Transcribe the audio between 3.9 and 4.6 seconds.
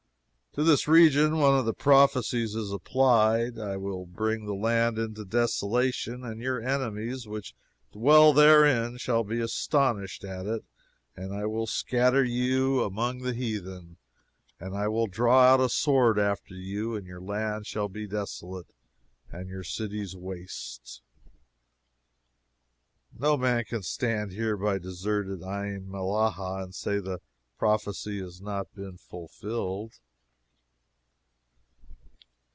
bring the